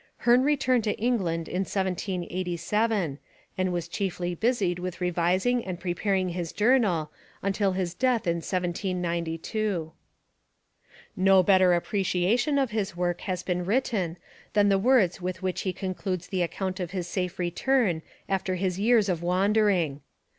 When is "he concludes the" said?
15.61-16.41